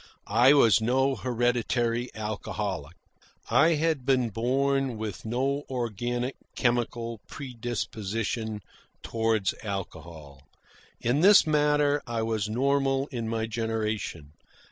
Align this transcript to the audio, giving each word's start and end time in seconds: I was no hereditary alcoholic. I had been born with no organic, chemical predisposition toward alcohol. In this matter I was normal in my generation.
I 0.25 0.53
was 0.53 0.81
no 0.81 1.15
hereditary 1.15 2.09
alcoholic. 2.15 2.95
I 3.51 3.75
had 3.75 4.03
been 4.03 4.31
born 4.31 4.97
with 4.97 5.25
no 5.25 5.61
organic, 5.69 6.37
chemical 6.55 7.19
predisposition 7.27 8.61
toward 9.03 9.49
alcohol. 9.61 10.41
In 11.01 11.19
this 11.21 11.45
matter 11.45 12.01
I 12.07 12.23
was 12.23 12.49
normal 12.49 13.09
in 13.11 13.29
my 13.29 13.45
generation. 13.45 14.31